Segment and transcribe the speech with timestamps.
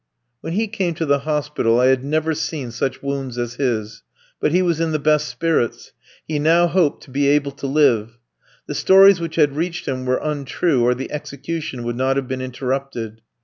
[0.39, 4.01] When he came to the hospital I had never seen such wounds as his;
[4.39, 5.91] but he was in the best spirits.
[6.27, 8.17] He now hoped to be able to live.
[8.65, 12.41] The stories which had reached him were untrue, or the execution would not have been
[12.41, 13.21] interrupted.